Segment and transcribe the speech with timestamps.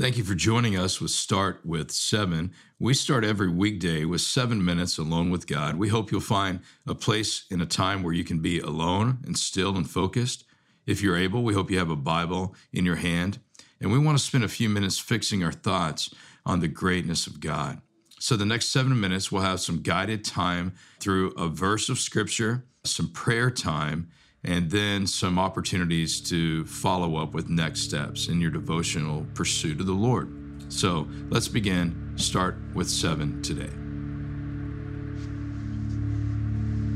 [0.00, 2.52] Thank you for joining us with Start with Seven.
[2.78, 5.74] We start every weekday with seven minutes alone with God.
[5.74, 9.36] We hope you'll find a place in a time where you can be alone and
[9.36, 10.44] still and focused.
[10.86, 13.40] If you're able, we hope you have a Bible in your hand.
[13.80, 16.14] And we want to spend a few minutes fixing our thoughts
[16.46, 17.80] on the greatness of God.
[18.20, 22.64] So, the next seven minutes, we'll have some guided time through a verse of scripture,
[22.84, 24.10] some prayer time,
[24.48, 29.84] and then some opportunities to follow up with next steps in your devotional pursuit of
[29.84, 30.32] the Lord.
[30.72, 32.14] So let's begin.
[32.16, 33.68] Start with seven today.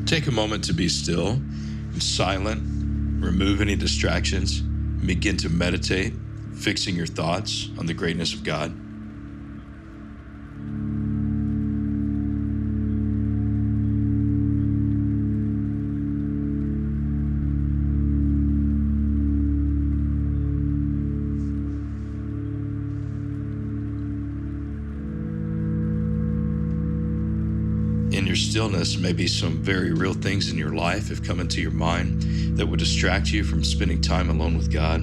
[0.06, 2.62] Take a moment to be still and silent,
[3.22, 6.14] remove any distractions, begin to meditate,
[6.54, 8.74] fixing your thoughts on the greatness of God.
[28.22, 31.72] In your stillness, maybe some very real things in your life have come into your
[31.72, 32.22] mind
[32.56, 35.00] that would distract you from spending time alone with God.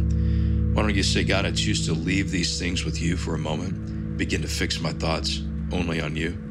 [0.74, 3.38] Why don't you say, God, I choose to leave these things with you for a
[3.38, 5.42] moment, begin to fix my thoughts
[5.74, 6.49] only on you?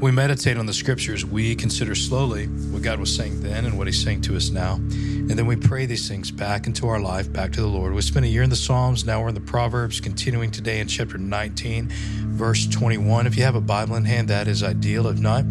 [0.00, 3.88] We meditate on the scriptures, we consider slowly what God was saying then and what
[3.88, 4.74] He's saying to us now.
[4.74, 7.92] And then we pray these things back into our life, back to the Lord.
[7.92, 10.86] We spent a year in the Psalms, now we're in the Proverbs, continuing today in
[10.86, 13.26] chapter 19, verse 21.
[13.26, 15.08] If you have a Bible in hand, that is ideal.
[15.08, 15.44] If not,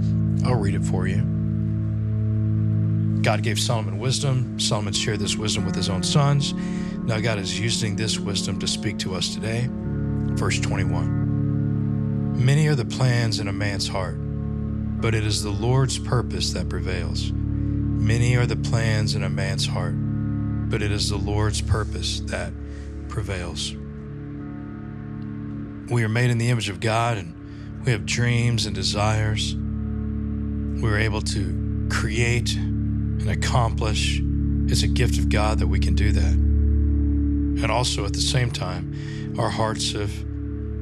[0.45, 1.23] I'll read it for you.
[3.21, 4.57] God gave Solomon wisdom.
[4.61, 6.53] Solomon shared this wisdom with his own sons.
[6.53, 9.67] Now God is using this wisdom to speak to us today.
[9.69, 12.35] Verse 21.
[12.45, 14.17] Many are the plans in a man's heart
[14.97, 17.31] but it is the Lord's purpose that prevails.
[17.31, 19.93] Many are the plans in a man's heart,
[20.69, 22.51] but it is the Lord's purpose that
[23.07, 23.73] prevails.
[25.91, 29.55] We are made in the image of God and we have dreams and desires.
[29.55, 34.19] We are able to create and accomplish.
[34.67, 36.33] It's a gift of God that we can do that.
[36.33, 40.11] And also at the same time, our hearts have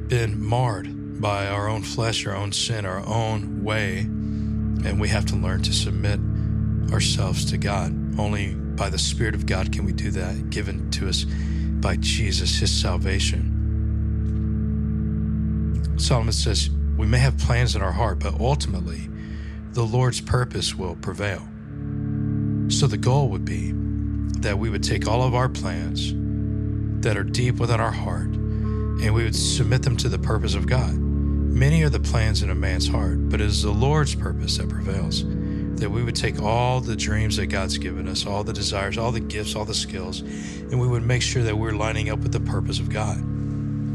[0.08, 5.26] been marred by our own flesh, our own sin, our own way, and we have
[5.26, 6.20] to learn to submit
[6.92, 7.92] ourselves to God.
[8.18, 12.58] Only by the Spirit of God can we do that, given to us by Jesus,
[12.58, 13.52] His salvation.
[15.98, 19.08] Solomon says, We may have plans in our heart, but ultimately,
[19.72, 21.46] the Lord's purpose will prevail.
[22.68, 23.72] So the goal would be
[24.40, 26.12] that we would take all of our plans
[27.02, 30.66] that are deep within our heart and we would submit them to the purpose of
[30.66, 31.05] God.
[31.56, 34.68] Many are the plans in a man's heart, but it is the Lord's purpose that
[34.68, 35.24] prevails.
[35.80, 39.10] That we would take all the dreams that God's given us, all the desires, all
[39.10, 42.32] the gifts, all the skills, and we would make sure that we're lining up with
[42.32, 43.16] the purpose of God.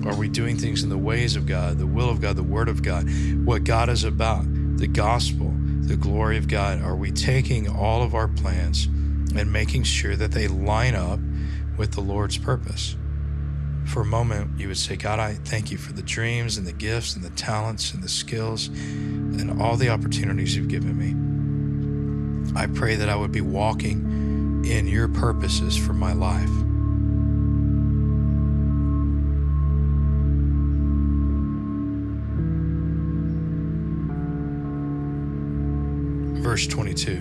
[0.07, 2.67] Are we doing things in the ways of God, the will of God, the word
[2.67, 3.07] of God,
[3.45, 4.43] what God is about,
[4.79, 6.81] the gospel, the glory of God?
[6.81, 8.85] Are we taking all of our plans
[9.35, 11.19] and making sure that they line up
[11.77, 12.95] with the Lord's purpose?
[13.91, 16.71] For a moment, you would say, God, I thank you for the dreams and the
[16.71, 22.57] gifts and the talents and the skills and all the opportunities you've given me.
[22.57, 26.49] I pray that I would be walking in your purposes for my life.
[36.41, 37.17] Verse 22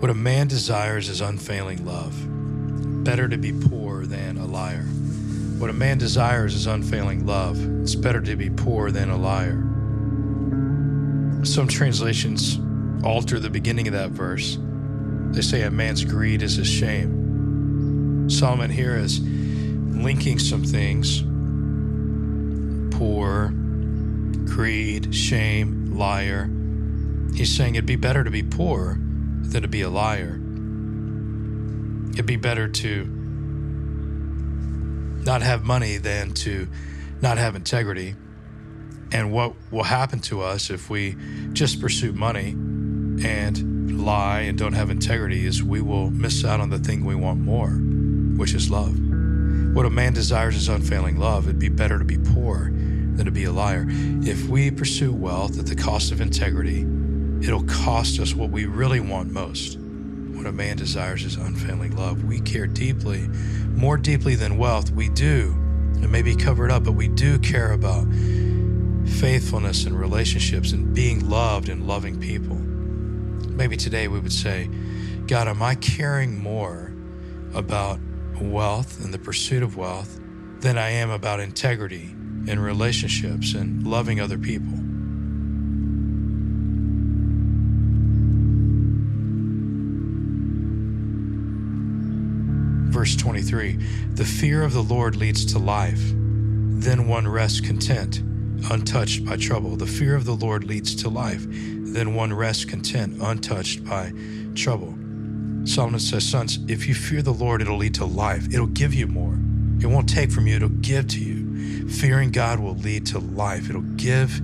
[0.00, 2.14] What a man desires is unfailing love.
[3.04, 4.86] Better to be poor than a liar.
[5.62, 7.56] What a man desires is unfailing love.
[7.82, 9.62] It's better to be poor than a liar.
[11.44, 12.58] Some translations
[13.04, 14.58] alter the beginning of that verse.
[15.30, 18.28] They say a man's greed is his shame.
[18.28, 21.22] Solomon here is linking some things
[22.98, 23.52] poor,
[24.44, 26.50] greed, shame, liar.
[27.36, 28.98] He's saying it'd be better to be poor
[29.42, 30.40] than to be a liar.
[32.14, 33.21] It'd be better to
[35.24, 36.68] not have money than to
[37.20, 38.16] not have integrity.
[39.12, 41.16] And what will happen to us if we
[41.52, 42.50] just pursue money
[43.24, 47.14] and lie and don't have integrity is we will miss out on the thing we
[47.14, 48.98] want more, which is love.
[49.74, 51.46] What a man desires is unfailing love.
[51.46, 53.86] It'd be better to be poor than to be a liar.
[53.88, 56.86] If we pursue wealth at the cost of integrity,
[57.46, 59.78] it'll cost us what we really want most,
[60.34, 62.24] what a man desires is unfailing love.
[62.24, 63.28] We care deeply,
[63.74, 64.90] more deeply than wealth.
[64.90, 65.56] We do.
[66.02, 68.06] It may be covered up, but we do care about
[69.06, 72.56] faithfulness and relationships and being loved and loving people.
[72.56, 74.68] Maybe today we would say,
[75.26, 76.92] God, am I caring more
[77.54, 78.00] about
[78.40, 80.18] wealth and the pursuit of wealth
[80.60, 82.14] than I am about integrity
[82.48, 84.81] and relationships and loving other people?
[92.92, 93.78] Verse 23
[94.12, 98.18] The fear of the Lord leads to life, then one rests content,
[98.70, 99.76] untouched by trouble.
[99.76, 104.12] The fear of the Lord leads to life, then one rests content, untouched by
[104.54, 104.94] trouble.
[105.64, 108.52] Solomon says, Sons, if you fear the Lord, it'll lead to life.
[108.52, 109.38] It'll give you more.
[109.80, 111.88] It won't take from you, it'll give to you.
[111.88, 114.38] Fearing God will lead to life, it'll give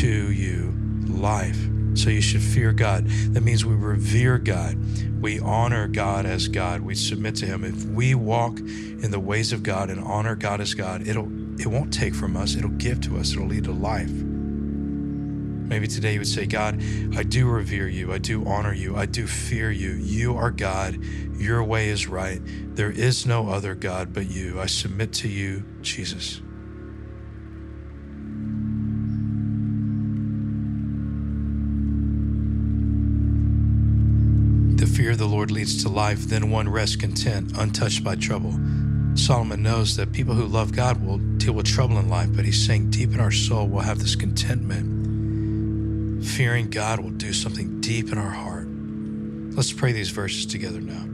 [0.00, 0.74] to you
[1.06, 1.69] life.
[1.94, 3.06] So you should fear God.
[3.32, 4.78] That means we revere God.
[5.20, 6.80] We honor God as God.
[6.80, 7.64] We submit to Him.
[7.64, 11.28] If we walk in the ways of God and honor God as God, it'll
[11.60, 12.56] it won't take from us.
[12.56, 13.32] It'll give to us.
[13.32, 14.10] It'll lead to life.
[15.70, 16.82] Maybe today you would say, God,
[17.14, 18.12] I do revere you.
[18.12, 18.96] I do honor you.
[18.96, 19.90] I do fear you.
[19.90, 20.98] You are God.
[21.36, 22.40] Your way is right.
[22.74, 24.58] There is no other God but you.
[24.60, 26.40] I submit to you, Jesus.
[35.00, 38.52] Fear of the Lord leads to life, then one rests content, untouched by trouble.
[39.14, 42.66] Solomon knows that people who love God will deal with trouble in life, but he's
[42.66, 46.22] saying deep in our soul we'll have this contentment.
[46.22, 48.66] Fearing God will do something deep in our heart.
[49.56, 51.06] Let's pray these verses together now.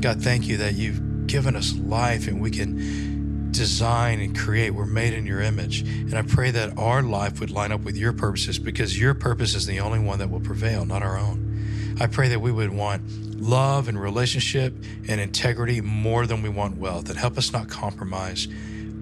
[0.00, 4.70] God, thank you that you've given us life and we can design and create.
[4.70, 5.80] We're made in your image.
[5.80, 9.56] And I pray that our life would line up with your purposes because your purpose
[9.56, 11.96] is the only one that will prevail, not our own.
[12.00, 13.02] I pray that we would want
[13.42, 14.72] love and relationship
[15.08, 18.46] and integrity more than we want wealth, and help us not compromise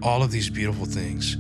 [0.03, 1.37] all of these beautiful things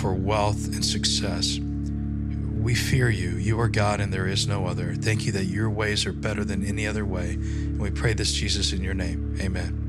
[0.00, 1.58] for wealth and success.
[1.58, 3.30] We fear you.
[3.30, 4.94] You are God and there is no other.
[4.94, 7.32] Thank you that your ways are better than any other way.
[7.32, 9.36] And we pray this, Jesus, in your name.
[9.40, 9.87] Amen.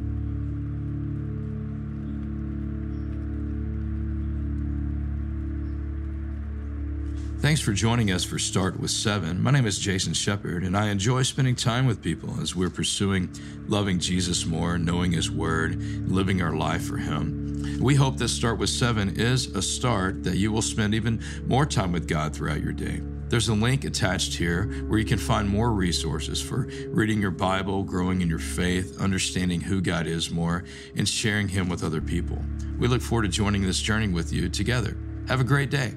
[7.41, 9.41] Thanks for joining us for Start with Seven.
[9.41, 13.29] My name is Jason Shepherd, and I enjoy spending time with people as we're pursuing
[13.65, 15.81] loving Jesus more, knowing His Word,
[16.11, 17.77] living our life for Him.
[17.79, 21.65] We hope that Start with Seven is a start that you will spend even more
[21.65, 23.01] time with God throughout your day.
[23.29, 27.83] There's a link attached here where you can find more resources for reading your Bible,
[27.83, 30.65] growing in your faith, understanding who God is more,
[30.97, 32.43] and sharing Him with other people.
[32.77, 34.97] We look forward to joining this journey with you together.
[35.29, 35.93] Have a great day.